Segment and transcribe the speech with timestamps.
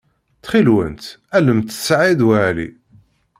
[0.37, 1.03] Ttxil-went,
[1.35, 2.69] allemt Saɛid Waɛli.